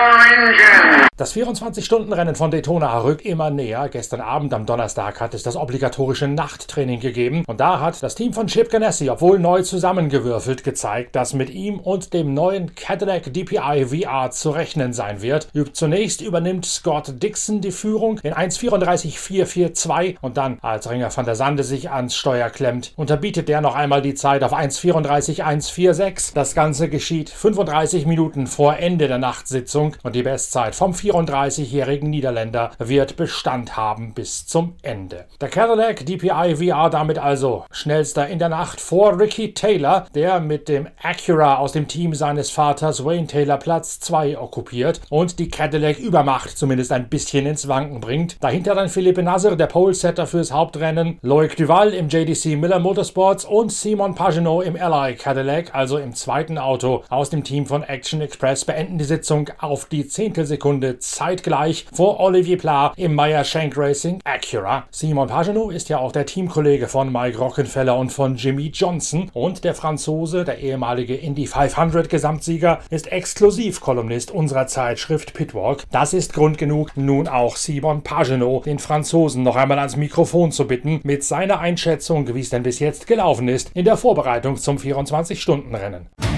your 0.00 0.18
engine. 0.18 1.09
Das 1.20 1.36
24-Stunden-Rennen 1.36 2.34
von 2.34 2.50
Daytona 2.50 2.98
rückt 3.00 3.26
immer 3.26 3.50
näher. 3.50 3.90
Gestern 3.90 4.22
Abend 4.22 4.54
am 4.54 4.64
Donnerstag 4.64 5.20
hat 5.20 5.34
es 5.34 5.42
das 5.42 5.54
obligatorische 5.54 6.26
Nachttraining 6.26 6.98
gegeben 6.98 7.44
und 7.46 7.60
da 7.60 7.78
hat 7.78 8.02
das 8.02 8.14
Team 8.14 8.32
von 8.32 8.46
Chip 8.46 8.70
Ganassi, 8.70 9.10
obwohl 9.10 9.38
neu 9.38 9.60
zusammengewürfelt, 9.60 10.64
gezeigt, 10.64 11.14
dass 11.14 11.34
mit 11.34 11.50
ihm 11.50 11.78
und 11.78 12.14
dem 12.14 12.32
neuen 12.32 12.74
Cadillac 12.74 13.34
DPI 13.34 13.84
VR 13.84 14.30
zu 14.30 14.48
rechnen 14.48 14.94
sein 14.94 15.20
wird. 15.20 15.48
Zunächst 15.74 16.22
übernimmt 16.22 16.64
Scott 16.64 17.22
Dixon 17.22 17.60
die 17.60 17.70
Führung 17.70 18.18
in 18.20 18.32
1.34.442 18.32 20.16
und 20.22 20.38
dann, 20.38 20.56
als 20.62 20.88
Ringer 20.88 21.14
van 21.14 21.26
der 21.26 21.36
Sande 21.36 21.64
sich 21.64 21.90
ans 21.90 22.16
Steuer 22.16 22.48
klemmt, 22.48 22.94
unterbietet 22.96 23.50
der 23.50 23.60
noch 23.60 23.74
einmal 23.74 24.00
die 24.00 24.14
Zeit 24.14 24.42
auf 24.42 24.54
1.34.146. 24.54 26.32
Das 26.32 26.54
Ganze 26.54 26.88
geschieht 26.88 27.28
35 27.28 28.06
Minuten 28.06 28.46
vor 28.46 28.78
Ende 28.78 29.06
der 29.06 29.18
Nachtsitzung 29.18 29.96
und 30.02 30.16
die 30.16 30.22
Bestzeit 30.22 30.74
vom 30.74 30.94
4 30.94 31.09
34-jährigen 31.10 32.08
Niederländer 32.08 32.70
wird 32.78 33.16
Bestand 33.16 33.76
haben 33.76 34.14
bis 34.14 34.46
zum 34.46 34.74
Ende. 34.82 35.26
Der 35.40 35.48
Cadillac 35.48 36.06
DPI 36.06 36.56
VR 36.56 36.90
damit 36.90 37.18
also 37.18 37.64
schnellster 37.70 38.28
in 38.28 38.38
der 38.38 38.48
Nacht 38.48 38.80
vor 38.80 39.18
Ricky 39.18 39.54
Taylor, 39.54 40.06
der 40.14 40.40
mit 40.40 40.68
dem 40.68 40.88
Acura 41.02 41.56
aus 41.56 41.72
dem 41.72 41.88
Team 41.88 42.14
seines 42.14 42.50
Vaters 42.50 43.04
Wayne 43.04 43.26
Taylor 43.26 43.56
Platz 43.56 44.00
2 44.00 44.38
okkupiert 44.38 45.00
und 45.10 45.38
die 45.38 45.48
Cadillac 45.48 45.98
Übermacht 45.98 46.56
zumindest 46.56 46.92
ein 46.92 47.08
bisschen 47.08 47.46
ins 47.46 47.66
Wanken 47.66 48.00
bringt. 48.00 48.36
Dahinter 48.40 48.74
dann 48.74 48.88
Philippe 48.88 49.22
Nasser, 49.22 49.56
der 49.56 49.66
Polesetter 49.66 50.26
fürs 50.26 50.52
Hauptrennen, 50.52 51.18
Loic 51.22 51.56
Duval 51.56 51.92
im 51.92 52.08
JDC 52.08 52.56
Miller 52.56 52.78
Motorsports 52.78 53.44
und 53.44 53.72
Simon 53.72 54.14
Pagenaud 54.14 54.64
im 54.64 54.76
Ally 54.76 55.16
Cadillac, 55.16 55.74
also 55.74 55.98
im 55.98 56.14
zweiten 56.14 56.58
Auto 56.58 57.02
aus 57.08 57.30
dem 57.30 57.44
Team 57.44 57.66
von 57.66 57.82
Action 57.82 58.20
Express, 58.20 58.64
beenden 58.64 58.98
die 58.98 59.04
Sitzung 59.04 59.50
auf 59.58 59.86
die 59.86 60.06
Zehntelsekunde 60.06 60.99
zeitgleich 61.00 61.86
vor 61.92 62.20
Olivier 62.20 62.58
Pla 62.58 62.92
im 62.96 63.14
Meyer 63.14 63.44
Shank 63.44 63.76
Racing 63.76 64.20
Acura. 64.24 64.84
Simon 64.90 65.28
Pagenaud 65.28 65.72
ist 65.72 65.88
ja 65.88 65.98
auch 65.98 66.12
der 66.12 66.26
Teamkollege 66.26 66.88
von 66.88 67.12
Mike 67.12 67.38
Rockenfeller 67.38 67.96
und 67.96 68.12
von 68.12 68.36
Jimmy 68.36 68.68
Johnson 68.68 69.30
und 69.32 69.64
der 69.64 69.74
Franzose, 69.74 70.44
der 70.44 70.58
ehemalige 70.58 71.16
Indy 71.16 71.46
500 71.46 72.08
Gesamtsieger, 72.08 72.80
ist 72.90 73.10
Exklusivkolumnist 73.10 74.30
unserer 74.30 74.66
Zeitschrift 74.66 75.34
Pitwalk. 75.34 75.84
Das 75.90 76.12
ist 76.12 76.32
Grund 76.32 76.58
genug, 76.58 76.96
nun 76.96 77.28
auch 77.28 77.56
Simon 77.56 78.02
Pagenaud, 78.02 78.66
den 78.66 78.78
Franzosen, 78.78 79.42
noch 79.42 79.56
einmal 79.56 79.78
ans 79.78 79.96
Mikrofon 79.96 80.52
zu 80.52 80.66
bitten, 80.66 81.00
mit 81.02 81.24
seiner 81.24 81.60
Einschätzung, 81.60 82.32
wie 82.34 82.40
es 82.40 82.50
denn 82.50 82.62
bis 82.62 82.78
jetzt 82.78 83.06
gelaufen 83.06 83.48
ist, 83.48 83.70
in 83.74 83.84
der 83.84 83.96
Vorbereitung 83.96 84.56
zum 84.56 84.76
24-Stunden-Rennen. 84.76 86.29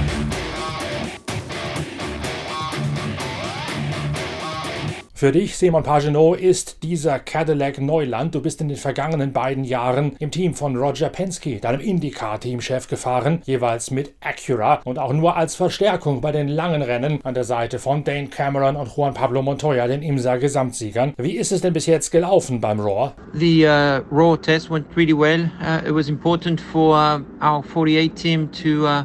Für 5.22 5.30
dich, 5.30 5.56
Simon 5.56 5.84
Pagenaud, 5.84 6.40
ist 6.40 6.82
dieser 6.82 7.20
Cadillac 7.20 7.80
Neuland. 7.80 8.34
Du 8.34 8.42
bist 8.42 8.60
in 8.60 8.66
den 8.66 8.76
vergangenen 8.76 9.32
beiden 9.32 9.62
Jahren 9.62 10.16
im 10.18 10.32
Team 10.32 10.52
von 10.52 10.74
Roger 10.74 11.10
Penske, 11.10 11.60
deinem 11.60 11.80
IndyCar-Teamchef, 11.80 12.88
gefahren, 12.88 13.40
jeweils 13.44 13.92
mit 13.92 14.14
Acura 14.20 14.80
und 14.84 14.98
auch 14.98 15.12
nur 15.12 15.36
als 15.36 15.54
Verstärkung 15.54 16.20
bei 16.22 16.32
den 16.32 16.48
langen 16.48 16.82
Rennen 16.82 17.20
an 17.22 17.34
der 17.34 17.44
Seite 17.44 17.78
von 17.78 18.02
Dane 18.02 18.30
Cameron 18.30 18.74
und 18.74 18.96
Juan 18.96 19.14
Pablo 19.14 19.42
Montoya, 19.42 19.86
den 19.86 20.02
IMSA-Gesamtsiegern. 20.02 21.14
Wie 21.18 21.36
ist 21.36 21.52
es 21.52 21.60
denn 21.60 21.72
bis 21.72 21.86
jetzt 21.86 22.10
gelaufen 22.10 22.60
beim 22.60 22.80
Raw? 22.80 23.12
The 23.32 23.64
uh, 23.64 24.00
Raw 24.10 24.36
test 24.36 24.72
went 24.72 24.86
really 24.96 25.16
well. 25.16 25.48
Uh, 25.60 25.86
it 25.86 25.94
was 25.94 26.08
important 26.08 26.60
for 26.60 26.96
uh, 26.96 27.20
our 27.40 27.62
48 27.62 28.12
team 28.16 28.50
to 28.50 28.88
uh, 28.88 29.04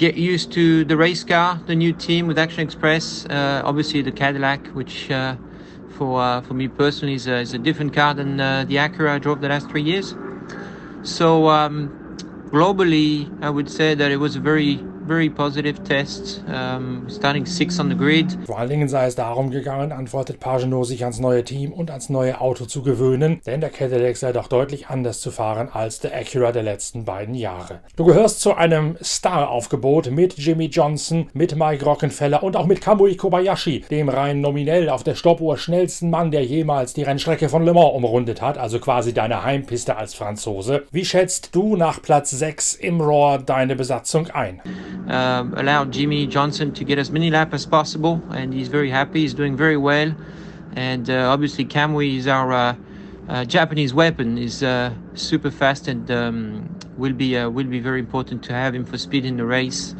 get 0.00 0.16
used 0.16 0.50
to 0.50 0.82
the 0.86 0.96
race 0.96 1.22
car, 1.22 1.60
the 1.66 1.76
new 1.76 1.92
team 1.92 2.26
with 2.26 2.38
Action 2.38 2.64
Express. 2.64 3.26
Uh, 3.26 3.60
obviously, 3.66 4.00
the 4.00 4.10
Cadillac, 4.10 4.68
which 4.68 5.10
uh, 5.10 5.36
for 5.86 6.22
uh, 6.22 6.40
for 6.40 6.54
me 6.54 6.68
personally 6.68 7.14
is 7.14 7.26
a, 7.26 7.36
is 7.36 7.52
a 7.52 7.58
different 7.58 7.92
car 7.92 8.14
than 8.14 8.40
uh, 8.40 8.64
the 8.64 8.76
Acura 8.76 9.10
I 9.10 9.18
drove 9.18 9.42
the 9.42 9.50
last 9.50 9.68
three 9.70 9.82
years. 9.82 10.14
So 11.02 11.48
um, 11.48 11.92
globally, 12.50 13.28
I 13.42 13.50
would 13.50 13.68
say 13.68 13.94
that 13.94 14.10
it 14.10 14.16
was 14.16 14.36
a 14.36 14.40
very 14.40 14.89
very 15.10 15.28
positive 15.28 15.82
test, 15.82 16.44
um, 16.46 17.04
starting 17.10 17.44
six 17.44 17.80
on 17.80 17.88
the 17.88 17.96
grid. 17.96 18.38
Vor 18.46 18.60
allen 18.60 18.70
Dingen 18.70 18.88
sei 18.88 19.06
es 19.06 19.16
darum 19.16 19.50
gegangen, 19.50 19.90
antwortet 19.90 20.38
Pagenot, 20.38 20.86
sich 20.86 21.02
ans 21.02 21.18
neue 21.18 21.42
Team 21.42 21.72
und 21.72 21.90
ans 21.90 22.10
neue 22.10 22.40
Auto 22.40 22.64
zu 22.64 22.84
gewöhnen, 22.84 23.40
denn 23.44 23.60
der 23.60 23.70
Cadillac 23.70 24.16
sei 24.16 24.30
doch 24.30 24.46
deutlich 24.46 24.86
anders 24.86 25.20
zu 25.20 25.32
fahren 25.32 25.68
als 25.72 25.98
der 25.98 26.16
Acura 26.16 26.52
der 26.52 26.62
letzten 26.62 27.04
beiden 27.04 27.34
Jahre. 27.34 27.80
Du 27.96 28.04
gehörst 28.04 28.40
zu 28.40 28.54
einem 28.54 28.96
Star-Aufgebot 29.02 30.12
mit 30.12 30.38
Jimmy 30.38 30.66
Johnson, 30.66 31.26
mit 31.32 31.56
Mike 31.56 31.84
Rockenfeller 31.84 32.44
und 32.44 32.54
auch 32.56 32.66
mit 32.66 32.80
Kamui 32.80 33.16
Kobayashi, 33.16 33.80
dem 33.90 34.08
rein 34.08 34.40
nominell 34.40 34.88
auf 34.88 35.02
der 35.02 35.16
Stoppuhr 35.16 35.58
schnellsten 35.58 36.10
Mann, 36.10 36.30
der 36.30 36.44
jemals 36.44 36.94
die 36.94 37.02
Rennstrecke 37.02 37.48
von 37.48 37.64
Le 37.64 37.74
Mans 37.74 37.96
umrundet 37.96 38.40
hat, 38.40 38.58
also 38.58 38.78
quasi 38.78 39.12
deine 39.12 39.42
Heimpiste 39.42 39.96
als 39.96 40.14
Franzose. 40.14 40.84
Wie 40.92 41.04
schätzt 41.04 41.52
du 41.56 41.74
nach 41.74 42.00
Platz 42.00 42.30
6 42.30 42.74
im 42.74 43.00
Raw 43.00 43.42
deine 43.44 43.74
Besatzung 43.74 44.28
ein? 44.28 44.62
Uh, 45.10 45.44
allowed 45.56 45.92
Jimmy 45.92 46.26
Johnson 46.26 46.72
to 46.72 46.84
get 46.84 46.98
as 46.98 47.10
many 47.10 47.30
laps 47.30 47.54
as 47.54 47.66
possible, 47.66 48.22
and 48.30 48.54
he's 48.54 48.68
very 48.68 48.90
happy. 48.90 49.22
He's 49.22 49.34
doing 49.34 49.56
very 49.56 49.76
well, 49.76 50.14
and 50.76 51.10
uh, 51.10 51.30
obviously 51.30 51.64
Kamui 51.64 52.16
is 52.16 52.26
our 52.26 52.52
uh, 52.52 52.76
uh 53.28 53.44
Japanese 53.44 53.92
weapon. 53.92 54.38
is 54.38 54.62
uh, 54.62 54.94
super 55.14 55.50
fast 55.50 55.88
and 55.88 56.10
um, 56.10 56.76
will 56.96 57.12
be 57.12 57.36
uh, 57.36 57.48
will 57.50 57.66
be 57.66 57.80
very 57.80 57.98
important 57.98 58.42
to 58.44 58.52
have 58.52 58.74
him 58.74 58.84
for 58.84 58.96
speed 58.98 59.24
in 59.24 59.36
the 59.36 59.44
race. 59.44 59.94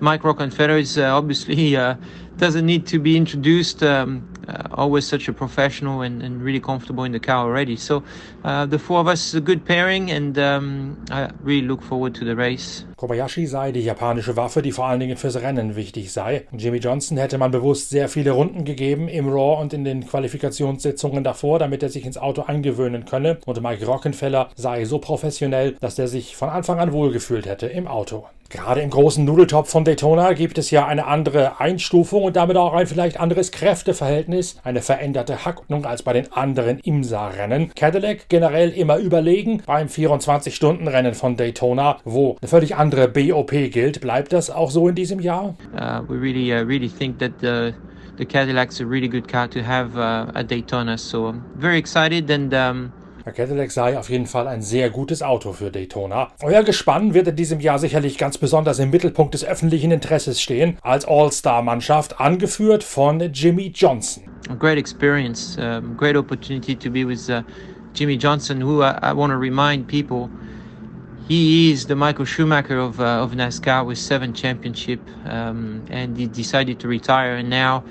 Mike 0.00 0.22
Rockenfeller 0.22 0.78
is 0.80 0.98
obviously 0.98 1.72
doesn't 2.36 2.66
need 2.66 2.86
to 2.88 2.98
be 2.98 3.16
introduced. 3.16 3.82
Um, 3.82 4.28
uh, 4.48 4.68
always 4.72 5.06
such 5.06 5.28
a 5.28 5.32
professional 5.32 6.02
and, 6.02 6.22
and, 6.22 6.42
really 6.42 6.60
comfortable 6.60 7.04
in 7.04 7.12
the 7.12 7.20
car 7.20 7.44
already. 7.46 7.76
So 7.76 8.02
uh, 8.44 8.66
the 8.66 8.78
four 8.78 9.00
of 9.00 9.08
us 9.08 9.28
is 9.28 9.34
a 9.34 9.40
good 9.40 9.64
pairing, 9.64 10.10
and 10.10 10.38
um, 10.38 11.04
I 11.10 11.30
really 11.42 11.66
look 11.66 11.82
forward 11.82 12.14
to 12.16 12.24
the 12.24 12.36
race. 12.36 12.84
Kobayashi 12.96 13.46
sei 13.46 13.72
die 13.72 13.80
japanische 13.80 14.36
Waffe, 14.36 14.62
die 14.62 14.72
vor 14.72 14.86
allen 14.86 15.00
Dingen 15.00 15.16
fürs 15.16 15.36
Rennen 15.36 15.76
wichtig 15.76 16.12
sei. 16.12 16.46
Jimmy 16.52 16.78
Johnson 16.78 17.18
hätte 17.18 17.38
man 17.38 17.50
bewusst 17.50 17.90
sehr 17.90 18.08
viele 18.08 18.30
Runden 18.30 18.64
gegeben 18.64 19.08
im 19.08 19.28
Raw 19.28 19.60
und 19.60 19.72
in 19.72 19.84
den 19.84 20.06
Qualifikationssitzungen 20.06 21.24
davor, 21.24 21.58
damit 21.58 21.82
er 21.82 21.88
sich 21.88 22.06
ins 22.06 22.18
Auto 22.18 22.42
eingewöhnen 22.42 23.04
könne. 23.04 23.38
Und 23.44 23.62
Mike 23.62 23.84
Rockenfeller 23.84 24.48
sei 24.54 24.84
so 24.84 24.98
professionell, 24.98 25.76
dass 25.80 25.98
er 25.98 26.08
sich 26.08 26.36
von 26.36 26.48
Anfang 26.48 26.78
an 26.78 26.92
wohlgefühlt 26.92 27.46
hätte 27.46 27.66
im 27.66 27.86
Auto. 27.86 28.26
Gerade 28.48 28.80
im 28.80 28.90
großen 28.90 29.24
Nudeltopf 29.24 29.70
von 29.70 29.84
Daytona 29.84 30.32
gibt 30.32 30.58
es 30.58 30.70
ja 30.70 30.86
eine 30.86 31.06
andere 31.06 31.60
Einstufung 31.60 32.22
und 32.22 32.36
damit 32.36 32.56
auch 32.56 32.74
ein 32.74 32.86
vielleicht 32.86 33.18
anderes 33.18 33.50
Kräfteverhältnis, 33.50 34.56
eine 34.62 34.82
veränderte 34.82 35.44
Hackordnung 35.44 35.84
als 35.84 36.02
bei 36.02 36.12
den 36.12 36.32
anderen 36.32 36.78
IMSA-Rennen. 36.78 37.72
Cadillac 37.74 38.28
generell 38.28 38.70
immer 38.70 38.98
überlegen 38.98 39.62
beim 39.66 39.88
24-Stunden-Rennen 39.88 41.14
von 41.14 41.36
Daytona, 41.36 41.98
wo 42.04 42.36
eine 42.40 42.48
völlig 42.48 42.76
andere 42.76 43.08
BOP 43.08 43.50
gilt. 43.50 44.00
Bleibt 44.00 44.32
das 44.32 44.50
auch 44.50 44.70
so 44.70 44.88
in 44.88 44.94
diesem 44.94 45.20
Jahr? 45.20 45.56
Uh, 45.74 46.02
we 46.08 46.20
really, 46.20 46.52
uh, 46.52 46.64
really 46.64 46.88
think 46.88 47.18
that 47.18 47.32
the 47.40 47.72
the 48.16 48.24
Cadillac's 48.24 48.80
a 48.80 48.86
really 48.86 49.08
good 49.08 49.28
car 49.28 49.48
to 49.48 49.60
have 49.62 49.96
uh, 49.96 50.30
at 50.34 50.50
Daytona. 50.50 50.96
So 50.96 51.34
very 51.56 51.78
excited 51.78 52.30
and 52.30 52.52
um, 52.54 52.92
der 53.26 53.32
Cadillac 53.32 53.72
sei 53.72 53.98
auf 53.98 54.08
jeden 54.08 54.26
Fall 54.26 54.46
ein 54.46 54.62
sehr 54.62 54.88
gutes 54.88 55.20
Auto 55.20 55.52
für 55.52 55.72
Daytona. 55.72 56.28
Euer 56.42 56.62
Gespann 56.62 57.12
wird 57.12 57.26
in 57.26 57.34
diesem 57.34 57.58
Jahr 57.58 57.80
sicherlich 57.80 58.18
ganz 58.18 58.38
besonders 58.38 58.78
im 58.78 58.90
Mittelpunkt 58.90 59.34
des 59.34 59.44
öffentlichen 59.44 59.90
Interesses 59.90 60.40
stehen, 60.40 60.78
als 60.80 61.04
All-Star-Mannschaft, 61.04 62.20
angeführt 62.20 62.84
von 62.84 63.18
Jimmy 63.32 63.72
Johnson. 63.74 64.22
A 64.48 64.54
great 64.54 64.78
experience, 64.78 65.58
um, 65.58 65.96
great 65.96 66.16
opportunity 66.16 66.76
to 66.76 66.88
be 66.88 67.04
with 67.04 67.28
uh, 67.28 67.42
Jimmy 67.96 68.16
Johnson, 68.16 68.62
who 68.62 68.80
uh, 68.80 68.96
I 69.02 69.12
want 69.12 69.32
to 69.32 69.38
remind 69.38 69.88
people 69.88 70.30
he 71.26 71.72
is 71.72 71.84
the 71.84 71.96
Michael 71.96 72.26
Schumacher 72.26 72.78
of, 72.78 73.00
uh, 73.00 73.24
of 73.24 73.32
NASCAR 73.32 73.84
with 73.84 73.98
seven 73.98 74.32
championship, 74.34 75.00
um, 75.24 75.84
and 75.90 76.16
he 76.16 76.28
decided 76.28 76.78
to 76.78 76.86
retire, 76.86 77.34
and 77.34 77.50
now 77.50 77.82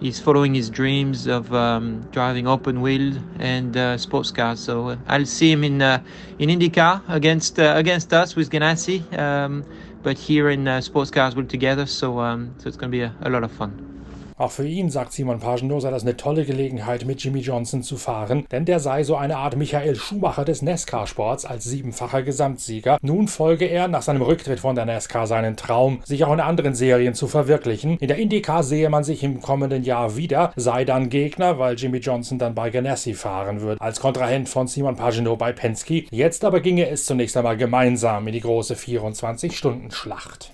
he's 0.00 0.18
following 0.18 0.54
his 0.54 0.70
dreams 0.70 1.26
of 1.26 1.52
um, 1.54 2.02
driving 2.10 2.46
open 2.48 2.80
wheel 2.80 3.14
and 3.38 3.76
uh, 3.76 3.96
sports 3.98 4.30
cars. 4.30 4.60
So 4.60 4.90
uh, 4.90 4.96
I'll 5.06 5.26
see 5.26 5.52
him 5.52 5.64
in 5.64 5.82
uh, 5.82 6.02
in 6.38 6.48
IndyCar 6.48 7.02
against 7.08 7.58
uh, 7.58 7.74
against 7.76 8.12
us 8.12 8.34
with 8.34 8.50
Ganassi, 8.50 9.16
um, 9.18 9.64
but 10.02 10.18
here 10.18 10.50
in 10.50 10.66
uh, 10.66 10.80
sports 10.80 11.10
cars 11.10 11.36
we're 11.36 11.44
together. 11.44 11.86
So 11.86 12.20
um, 12.20 12.54
so 12.58 12.68
it's 12.68 12.76
going 12.76 12.90
to 12.90 12.96
be 12.96 13.02
a, 13.02 13.14
a 13.20 13.30
lot 13.30 13.44
of 13.44 13.52
fun. 13.52 13.99
Auch 14.40 14.52
für 14.52 14.66
ihn, 14.66 14.88
sagt 14.88 15.12
Simon 15.12 15.38
Pagenaud, 15.38 15.82
sei 15.82 15.90
das 15.90 16.00
eine 16.00 16.16
tolle 16.16 16.46
Gelegenheit, 16.46 17.04
mit 17.04 17.22
Jimmy 17.22 17.40
Johnson 17.40 17.82
zu 17.82 17.98
fahren, 17.98 18.46
denn 18.50 18.64
der 18.64 18.80
sei 18.80 19.04
so 19.04 19.14
eine 19.14 19.36
Art 19.36 19.54
Michael 19.54 19.96
Schumacher 19.96 20.46
des 20.46 20.62
NASCAR-Sports 20.62 21.44
als 21.44 21.64
siebenfacher 21.64 22.22
Gesamtsieger. 22.22 22.96
Nun 23.02 23.28
folge 23.28 23.66
er 23.66 23.86
nach 23.86 24.00
seinem 24.00 24.22
Rücktritt 24.22 24.60
von 24.60 24.74
der 24.74 24.86
NASCAR 24.86 25.26
seinen 25.26 25.58
Traum, 25.58 26.00
sich 26.06 26.24
auch 26.24 26.32
in 26.32 26.40
anderen 26.40 26.74
Serien 26.74 27.12
zu 27.12 27.26
verwirklichen. 27.26 27.98
In 27.98 28.08
der 28.08 28.16
IndyCar 28.16 28.62
sehe 28.62 28.88
man 28.88 29.04
sich 29.04 29.22
im 29.22 29.42
kommenden 29.42 29.82
Jahr 29.82 30.16
wieder, 30.16 30.54
sei 30.56 30.86
dann 30.86 31.10
Gegner, 31.10 31.58
weil 31.58 31.74
Jimmy 31.74 31.98
Johnson 31.98 32.38
dann 32.38 32.54
bei 32.54 32.70
Ganassi 32.70 33.12
fahren 33.12 33.60
wird, 33.60 33.78
als 33.78 34.00
Kontrahent 34.00 34.48
von 34.48 34.66
Simon 34.66 34.96
Pagenaud 34.96 35.38
bei 35.38 35.52
Penske. 35.52 36.06
Jetzt 36.10 36.46
aber 36.46 36.60
ginge 36.60 36.88
es 36.88 37.04
zunächst 37.04 37.36
einmal 37.36 37.58
gemeinsam 37.58 38.26
in 38.26 38.32
die 38.32 38.40
große 38.40 38.74
24-Stunden-Schlacht. 38.74 40.50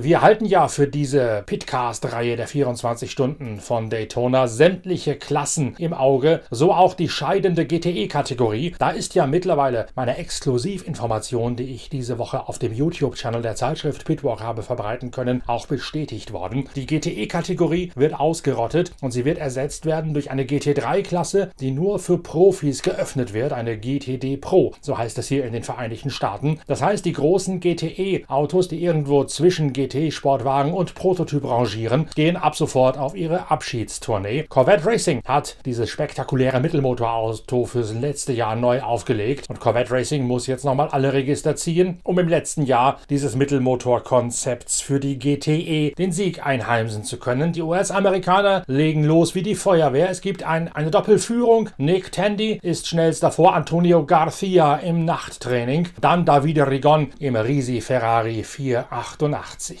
Wir 0.00 0.22
halten 0.22 0.44
ja 0.44 0.68
für 0.68 0.86
diese 0.86 1.42
Pitcast-Reihe 1.44 2.36
der 2.36 2.46
24 2.46 3.10
Stunden 3.10 3.58
von 3.58 3.90
Daytona 3.90 4.46
sämtliche 4.46 5.16
Klassen 5.16 5.74
im 5.76 5.92
Auge, 5.92 6.42
so 6.52 6.72
auch 6.72 6.94
die 6.94 7.08
scheidende 7.08 7.66
GTE-Kategorie. 7.66 8.76
Da 8.78 8.90
ist 8.90 9.16
ja 9.16 9.26
mittlerweile 9.26 9.86
meine 9.96 10.16
Exklusivinformation, 10.16 11.56
die 11.56 11.74
ich 11.74 11.88
diese 11.90 12.18
Woche 12.18 12.48
auf 12.48 12.60
dem 12.60 12.72
YouTube-Channel 12.72 13.42
der 13.42 13.56
Zeitschrift 13.56 14.04
Pitwalk 14.04 14.40
habe 14.40 14.62
verbreiten 14.62 15.10
können, 15.10 15.42
auch 15.48 15.66
bestätigt 15.66 16.32
worden. 16.32 16.68
Die 16.76 16.86
GTE-Kategorie 16.86 17.90
wird 17.96 18.14
ausgerottet 18.14 18.92
und 19.00 19.10
sie 19.10 19.24
wird 19.24 19.38
ersetzt 19.38 19.84
werden 19.84 20.14
durch 20.14 20.30
eine 20.30 20.44
GT3-Klasse, 20.44 21.50
die 21.58 21.72
nur 21.72 21.98
für 21.98 22.18
Profis 22.18 22.84
geöffnet 22.84 23.34
wird, 23.34 23.52
eine 23.52 23.76
GTD 23.76 24.36
Pro, 24.36 24.74
so 24.80 24.96
heißt 24.96 25.18
es 25.18 25.26
hier 25.26 25.44
in 25.44 25.54
den 25.54 25.64
Vereinigten 25.64 26.10
Staaten. 26.10 26.60
Das 26.68 26.82
heißt, 26.82 27.04
die 27.04 27.14
großen 27.14 27.58
GTE-Autos, 27.58 28.68
die 28.68 28.80
irgendwo 28.80 29.24
zwischen 29.24 29.72
GT-Sportwagen 29.88 30.72
und 30.72 30.94
Prototyp 30.94 31.44
rangieren, 31.44 32.08
gehen 32.14 32.36
ab 32.36 32.56
sofort 32.56 32.98
auf 32.98 33.14
ihre 33.14 33.50
Abschiedstournee. 33.50 34.44
Corvette 34.48 34.86
Racing 34.86 35.22
hat 35.24 35.56
dieses 35.64 35.90
spektakuläre 35.90 36.60
Mittelmotorauto 36.60 37.64
fürs 37.64 37.92
letzte 37.94 38.32
Jahr 38.32 38.56
neu 38.56 38.82
aufgelegt 38.82 39.48
und 39.48 39.60
Corvette 39.60 39.90
Racing 39.90 40.26
muss 40.26 40.46
jetzt 40.46 40.64
nochmal 40.64 40.88
alle 40.88 41.12
Register 41.12 41.56
ziehen, 41.56 42.00
um 42.04 42.18
im 42.18 42.28
letzten 42.28 42.62
Jahr 42.62 43.00
dieses 43.10 43.34
Mittelmotorkonzepts 43.36 44.80
für 44.80 45.00
die 45.00 45.18
GTE 45.18 45.94
den 45.96 46.12
Sieg 46.12 46.44
einheimsen 46.44 47.04
zu 47.04 47.18
können. 47.18 47.52
Die 47.52 47.62
US-Amerikaner 47.62 48.64
legen 48.66 49.04
los 49.04 49.34
wie 49.34 49.42
die 49.42 49.54
Feuerwehr. 49.54 50.10
Es 50.10 50.20
gibt 50.20 50.42
ein, 50.42 50.68
eine 50.72 50.90
Doppelführung. 50.90 51.70
Nick 51.78 52.12
Tandy 52.12 52.58
ist 52.62 52.88
schnellster 52.88 53.30
vor 53.30 53.54
Antonio 53.54 54.04
Garcia 54.04 54.76
im 54.76 55.04
Nachttraining. 55.04 55.88
Dann 56.00 56.24
Davide 56.24 56.70
Rigon 56.70 57.08
im 57.18 57.36
Risi 57.36 57.80
Ferrari 57.80 58.42
488. 58.44 59.77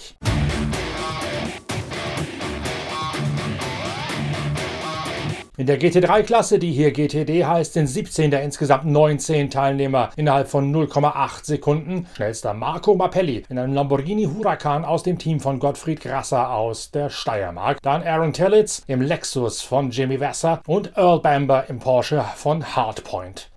In 5.58 5.66
der 5.66 5.80
GT3-Klasse, 5.80 6.60
die 6.60 6.70
hier 6.70 6.92
GTD 6.92 7.44
heißt, 7.44 7.72
sind 7.72 7.88
17 7.88 8.30
der 8.30 8.44
insgesamt 8.44 8.84
19 8.84 9.50
Teilnehmer 9.50 10.10
innerhalb 10.14 10.46
von 10.46 10.72
0,8 10.72 11.44
Sekunden. 11.44 12.06
Schnellster 12.14 12.54
Marco 12.54 12.94
Mappelli 12.94 13.42
in 13.48 13.58
einem 13.58 13.74
Lamborghini 13.74 14.26
Huracan 14.26 14.84
aus 14.84 15.02
dem 15.02 15.18
Team 15.18 15.40
von 15.40 15.58
Gottfried 15.58 16.00
Grasser 16.00 16.52
aus 16.52 16.92
der 16.92 17.10
Steiermark. 17.10 17.82
Dann 17.82 18.04
Aaron 18.04 18.32
Tellitz 18.32 18.84
im 18.86 19.00
Lexus 19.00 19.60
von 19.60 19.90
Jimmy 19.90 20.20
Wasser 20.20 20.62
und 20.64 20.96
Earl 20.96 21.18
Bamber 21.18 21.64
im 21.68 21.80
Porsche 21.80 22.24
von 22.36 22.64
Hardpoint. 22.76 23.50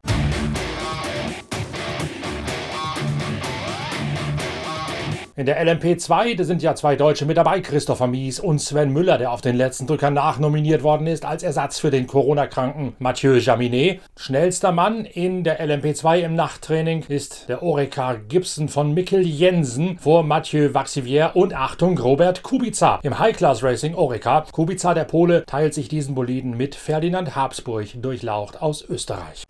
In 5.41 5.47
der 5.47 5.59
LMP2, 5.59 6.37
da 6.37 6.43
sind 6.43 6.61
ja 6.61 6.75
zwei 6.75 6.95
Deutsche 6.95 7.25
mit 7.25 7.35
dabei, 7.35 7.61
Christopher 7.61 8.05
Mies 8.05 8.39
und 8.39 8.59
Sven 8.59 8.93
Müller, 8.93 9.17
der 9.17 9.31
auf 9.31 9.41
den 9.41 9.55
letzten 9.55 9.87
Drücker 9.87 10.11
nachnominiert 10.11 10.83
worden 10.83 11.07
ist 11.07 11.25
als 11.25 11.41
Ersatz 11.41 11.79
für 11.79 11.89
den 11.89 12.05
Corona-kranken 12.05 12.93
Mathieu 12.99 13.37
Jaminet. 13.37 14.01
Schnellster 14.15 14.71
Mann 14.71 15.03
in 15.03 15.43
der 15.43 15.59
LMP2 15.59 16.19
im 16.19 16.35
Nachttraining 16.35 17.05
ist 17.07 17.49
der 17.49 17.63
Orekar 17.63 18.17
Gibson 18.17 18.69
von 18.69 18.93
Mikkel 18.93 19.25
Jensen 19.25 19.97
vor 19.97 20.21
Mathieu 20.21 20.75
Vaxivier 20.75 21.31
und 21.33 21.55
Achtung 21.55 21.97
Robert 21.97 22.43
Kubica 22.43 22.99
im 23.01 23.17
High-Class 23.17 23.63
Racing 23.63 23.95
Orekar. 23.95 24.45
Kubica, 24.51 24.93
der 24.93 25.05
Pole, 25.05 25.43
teilt 25.47 25.73
sich 25.73 25.87
diesen 25.87 26.13
Boliden 26.13 26.55
mit 26.55 26.75
Ferdinand 26.75 27.35
Habsburg 27.35 27.87
durchlaucht 27.99 28.61
aus 28.61 28.87
Österreich. 28.87 29.43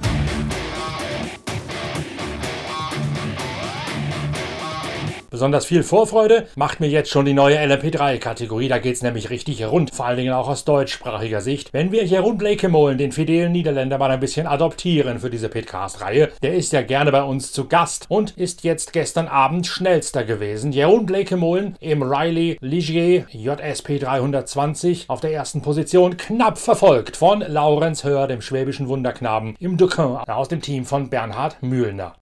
Besonders 5.41 5.65
viel 5.65 5.81
Vorfreude 5.81 6.45
macht 6.55 6.81
mir 6.81 6.87
jetzt 6.87 7.09
schon 7.09 7.25
die 7.25 7.33
neue 7.33 7.57
LMP3-Kategorie. 7.57 8.67
Da 8.67 8.77
geht's 8.77 9.01
nämlich 9.01 9.31
richtig 9.31 9.65
rund, 9.65 9.91
vor 9.91 10.05
allen 10.05 10.17
Dingen 10.17 10.33
auch 10.33 10.47
aus 10.47 10.65
deutschsprachiger 10.65 11.41
Sicht. 11.41 11.73
Wenn 11.73 11.91
wir 11.91 12.05
Jeroen 12.05 12.37
Blekemolen, 12.37 12.99
den 12.99 13.11
fidelen 13.11 13.51
Niederländer, 13.51 13.97
mal 13.97 14.11
ein 14.11 14.19
bisschen 14.19 14.45
adoptieren 14.45 15.17
für 15.17 15.31
diese 15.31 15.49
Pitcast-Reihe, 15.49 16.29
der 16.43 16.53
ist 16.53 16.73
ja 16.73 16.83
gerne 16.83 17.11
bei 17.11 17.23
uns 17.23 17.51
zu 17.51 17.67
Gast 17.67 18.05
und 18.07 18.37
ist 18.37 18.63
jetzt 18.63 18.93
gestern 18.93 19.27
Abend 19.27 19.65
schnellster 19.65 20.25
gewesen. 20.25 20.73
Jeroen 20.73 21.07
Blekemolen 21.07 21.75
im 21.79 22.03
Riley 22.03 22.59
Ligier 22.61 23.25
JSP 23.31 23.97
320 23.97 25.09
auf 25.09 25.21
der 25.21 25.33
ersten 25.33 25.63
Position, 25.63 26.17
knapp 26.17 26.59
verfolgt 26.59 27.17
von 27.17 27.39
Laurenz 27.39 28.03
Hör, 28.03 28.27
dem 28.27 28.41
schwäbischen 28.41 28.87
Wunderknaben 28.87 29.55
im 29.57 29.75
Duquin 29.75 30.17
aus 30.17 30.49
dem 30.49 30.61
Team 30.61 30.85
von 30.85 31.09
Bernhard 31.09 31.63
Mühlner. 31.63 32.13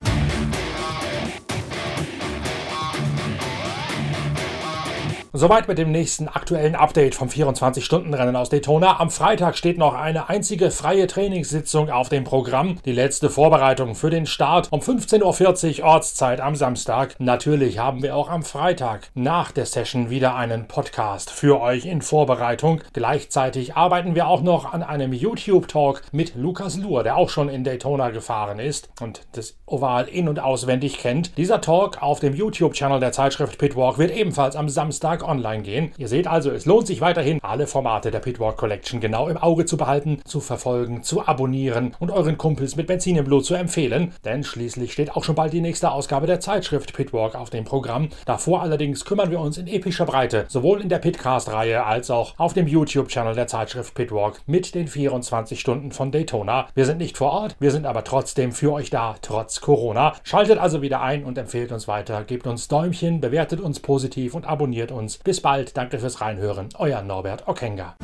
Soweit 5.40 5.70
mit 5.70 5.78
dem 5.78 5.94
nächsten 5.94 6.28
aktuellen 6.28 6.76
Update 6.76 7.16
vom 7.16 7.30
24-Stunden-Rennen 7.30 8.36
aus 8.36 8.50
Daytona. 8.50 9.00
Am 9.00 9.10
Freitag 9.10 9.58
steht 9.58 9.78
noch 9.78 9.94
eine 9.94 10.28
einzige 10.28 10.70
freie 10.70 11.08
Trainingssitzung 11.08 11.90
auf 11.90 12.10
dem 12.10 12.26
Programm. 12.26 12.78
Die 12.84 12.92
letzte 12.92 13.30
Vorbereitung 13.30 13.96
für 13.96 14.10
den 14.10 14.26
Start 14.26 14.68
um 14.70 14.82
15.40 14.82 15.80
Uhr 15.80 15.86
Ortszeit 15.86 16.42
am 16.42 16.58
Samstag. 16.58 17.16
Natürlich 17.20 17.80
haben 17.80 18.04
wir 18.04 18.18
auch 18.18 18.30
am 18.30 18.44
Freitag 18.44 19.12
nach 19.14 19.54
der 19.54 19.66
Session 19.66 20.10
wieder 20.10 20.36
einen 20.36 20.68
Podcast 20.68 21.32
für 21.32 21.62
euch 21.62 21.86
in 21.86 22.02
Vorbereitung. 22.02 22.82
Gleichzeitig 22.92 23.78
arbeiten 23.78 24.16
wir 24.16 24.28
auch 24.28 24.42
noch 24.42 24.74
an 24.74 24.84
einem 24.84 25.14
YouTube-Talk 25.14 26.02
mit 26.12 26.36
Lukas 26.36 26.76
Luhr, 26.76 27.04
der 27.04 27.16
auch 27.16 27.30
schon 27.30 27.48
in 27.48 27.64
Daytona 27.64 28.10
gefahren 28.10 28.60
ist 28.60 28.90
und 29.00 29.22
das 29.32 29.56
Oval 29.66 30.10
in- 30.10 30.28
und 30.28 30.42
auswendig 30.42 30.98
kennt. 30.98 31.38
Dieser 31.38 31.62
Talk 31.62 32.04
auf 32.04 32.20
dem 32.20 32.36
YouTube-Channel 32.36 33.00
der 33.00 33.14
Zeitschrift 33.14 33.58
Pitwalk 33.58 33.98
wird 34.00 34.12
ebenfalls 34.12 34.58
am 34.58 34.68
Samstag 34.68 35.20
Samstag 35.20 35.29
online 35.30 35.64
gehen. 35.64 35.92
Ihr 35.98 36.08
seht 36.08 36.28
also, 36.28 36.52
es 36.52 36.66
lohnt 36.66 36.88
sich 36.88 37.02
weiterhin, 37.02 37.40
alle 37.42 37.68
Formate 37.68 38.12
der 38.12 38.20
Pitwalk 38.20 38.58
Collection 38.58 39.00
genau 39.00 39.28
im 39.28 39.38
Auge 39.38 39.66
zu 39.66 39.78
behalten, 39.78 40.22
zu 40.26 40.40
verfolgen, 40.40 41.04
zu 41.04 41.26
abonnieren 41.26 41.96
und 42.00 42.12
euren 42.12 42.38
Kumpels 42.38 42.76
mit 42.76 42.88
Benzin 42.88 43.16
im 43.16 43.26
Blut 43.26 43.46
zu 43.46 43.54
empfehlen, 43.54 44.14
denn 44.26 44.44
schließlich 44.44 44.92
steht 44.92 45.16
auch 45.16 45.24
schon 45.24 45.36
bald 45.36 45.54
die 45.54 45.62
nächste 45.62 45.92
Ausgabe 45.92 46.28
der 46.28 46.40
Zeitschrift 46.40 46.94
Pitwalk 46.94 47.36
auf 47.36 47.50
dem 47.50 47.64
Programm. 47.64 48.10
Davor 48.26 48.62
allerdings 48.62 49.06
kümmern 49.06 49.32
wir 49.32 49.40
uns 49.40 49.58
in 49.58 49.68
epischer 49.68 50.06
Breite, 50.06 50.46
sowohl 50.48 50.82
in 50.82 50.90
der 50.90 51.00
Pitcast-Reihe 51.00 51.86
als 51.86 52.10
auch 52.10 52.38
auf 52.38 52.54
dem 52.54 52.68
YouTube-Channel 52.68 53.36
der 53.36 53.48
Zeitschrift 53.48 53.94
Pitwalk 53.94 54.42
mit 54.48 54.74
den 54.76 54.88
24 54.88 55.60
Stunden 55.60 55.92
von 55.92 56.12
Daytona. 56.12 56.68
Wir 56.74 56.86
sind 56.86 56.98
nicht 56.98 57.18
vor 57.18 57.32
Ort, 57.32 57.56
wir 57.60 57.72
sind 57.72 57.86
aber 57.86 58.04
trotzdem 58.04 58.52
für 58.52 58.74
euch 58.74 58.90
da, 58.90 59.16
trotz 59.22 59.62
Corona. 59.62 60.14
Schaltet 60.24 60.58
also 60.58 60.82
wieder 60.82 61.02
ein 61.02 61.24
und 61.24 61.38
empfehlt 61.38 61.72
uns 61.72 61.88
weiter, 61.88 62.24
gebt 62.24 62.48
uns 62.48 62.68
Däumchen, 62.68 63.22
bewertet 63.22 63.60
uns 63.60 63.80
positiv 63.80 64.34
und 64.34 64.48
abonniert 64.48 64.92
uns 64.92 65.10
uns. 65.10 65.19
Bis 65.24 65.42
bald, 65.42 65.76
danke 65.76 66.00
fürs 66.00 66.22
Reinhören. 66.22 66.70
Euer 66.78 67.02
Norbert 67.02 67.48
Okenga. 67.48 67.96